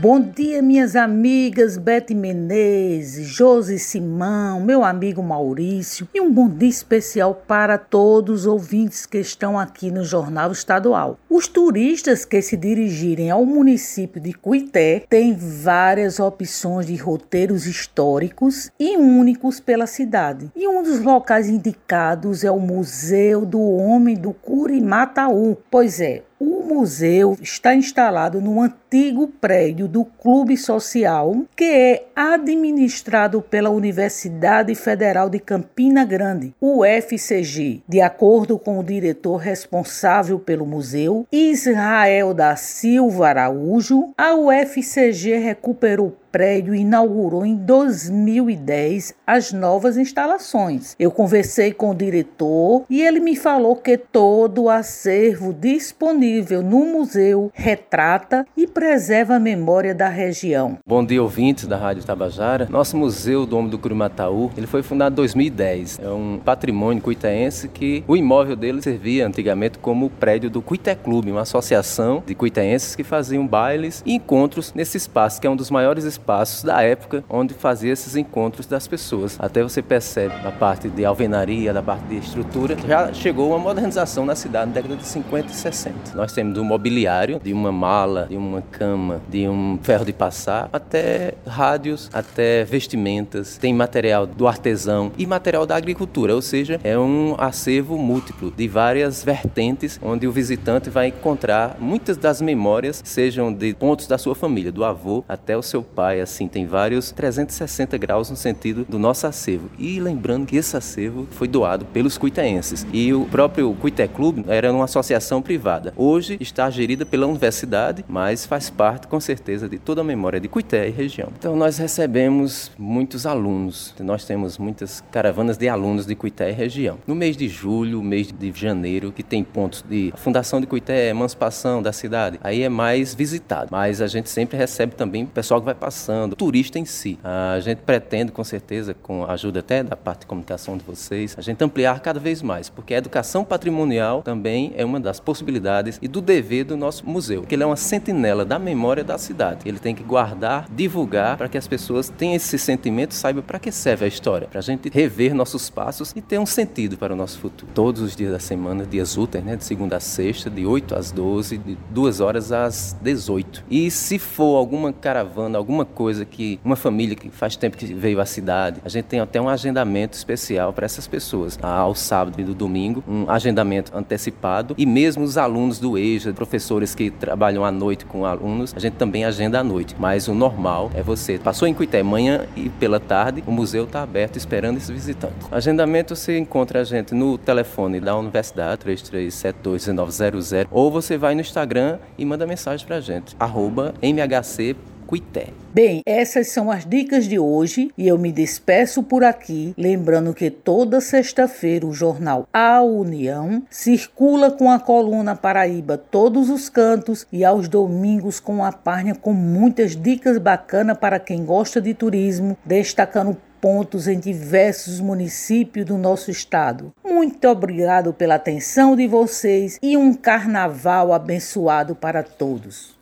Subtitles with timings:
[0.00, 6.70] Bom dia, minhas amigas Bete Menezes, Josi Simão, meu amigo Maurício e um bom dia
[6.70, 11.18] especial para todos os ouvintes que estão aqui no Jornal Estadual.
[11.28, 18.70] Os turistas que se dirigirem ao município de Cuité têm várias opções de roteiros históricos
[18.80, 20.50] e únicos pela cidade.
[20.56, 25.58] E um dos locais indicados é o Museu do Homem do Curimataú.
[25.70, 33.42] Pois é, o museu está instalado no antigo prédio do Clube Social, que é administrado
[33.42, 37.82] pela Universidade Federal de Campina Grande, UFCG.
[37.86, 46.16] De acordo com o diretor responsável pelo museu, Israel da Silva Araújo, a UFCG recuperou
[46.30, 50.94] prédio inaugurou em 2010 as novas instalações.
[50.98, 56.84] Eu conversei com o diretor e ele me falou que todo o acervo disponível no
[56.86, 60.78] museu retrata e preserva a memória da região.
[60.86, 62.68] Bom dia, ouvintes da Rádio Tabajara.
[62.70, 65.98] Nosso Museu do Homem do Curimataú, ele foi fundado em 2010.
[66.02, 71.30] É um patrimônio cuitaense que o imóvel dele servia antigamente como prédio do Cuité Clube,
[71.30, 75.70] uma associação de cuitaenses que faziam bailes e encontros nesse espaço, que é um dos
[75.70, 79.36] maiores espaços espaços da época onde fazia esses encontros das pessoas.
[79.38, 84.24] Até você percebe da parte de alvenaria, da parte de estrutura, já chegou uma modernização
[84.24, 85.94] na cidade na década de 50 e 60.
[86.14, 90.68] Nós temos um mobiliário, de uma mala, de uma cama, de um ferro de passar,
[90.72, 96.98] até rádios, até vestimentas, tem material do artesão e material da agricultura, ou seja, é
[96.98, 103.52] um acervo múltiplo de várias vertentes onde o visitante vai encontrar muitas das memórias, sejam
[103.52, 107.98] de pontos da sua família, do avô até o seu pai, assim, tem vários 360
[107.98, 109.70] graus no sentido do nosso acervo.
[109.78, 112.86] E lembrando que esse acervo foi doado pelos cuitaenses.
[112.92, 115.92] E o próprio Cuité Clube era uma associação privada.
[115.96, 120.48] Hoje está gerida pela universidade, mas faz parte, com certeza, de toda a memória de
[120.48, 121.28] Cuité e região.
[121.38, 123.94] Então nós recebemos muitos alunos.
[124.00, 126.98] Nós temos muitas caravanas de alunos de Cuité e região.
[127.06, 131.82] No mês de julho, mês de janeiro, que tem pontos de fundação de Cuité, emancipação
[131.82, 133.68] da cidade, aí é mais visitado.
[133.70, 137.18] Mas a gente sempre recebe também pessoal que vai passar passando, o turista em si.
[137.22, 141.34] A gente pretende, com certeza, com a ajuda até da parte de comunicação de vocês,
[141.36, 145.98] a gente ampliar cada vez mais, porque a educação patrimonial também é uma das possibilidades
[146.00, 149.68] e do dever do nosso museu, que ele é uma sentinela da memória da cidade.
[149.68, 153.70] Ele tem que guardar, divulgar, para que as pessoas tenham esse sentimento, saibam para que
[153.70, 157.16] serve a história, para a gente rever nossos passos e ter um sentido para o
[157.16, 157.70] nosso futuro.
[157.74, 161.10] Todos os dias da semana, dias úteis, né, de segunda a sexta, de 8 às
[161.10, 163.64] 12, de 2 horas às 18.
[163.70, 168.20] E se for alguma caravana, alguma coisa que uma família que faz tempo que veio
[168.20, 171.58] à cidade, a gente tem até um agendamento especial para essas pessoas.
[171.62, 176.94] Ao sábado e do domingo, um agendamento antecipado e mesmo os alunos do EJA, professores
[176.94, 179.94] que trabalham à noite com alunos, a gente também agenda à noite.
[179.98, 184.02] Mas o normal é você passou em Cuité manhã e pela tarde, o museu está
[184.02, 185.34] aberto esperando esse visitante.
[185.50, 191.98] Agendamento você encontra a gente no telefone da universidade 33721900 ou você vai no Instagram
[192.16, 194.76] e manda mensagem para a gente arroba mhc
[195.10, 195.48] Cuité.
[195.74, 200.48] Bem, essas são as dicas de hoje e eu me despeço por aqui, lembrando que
[200.50, 207.44] toda sexta-feira o jornal A União circula com a coluna Paraíba Todos os Cantos e
[207.44, 213.36] aos domingos com a página com muitas dicas bacanas para quem gosta de turismo, destacando
[213.60, 216.92] pontos em diversos municípios do nosso estado.
[217.04, 222.94] Muito obrigado pela atenção de vocês e um carnaval abençoado para todos.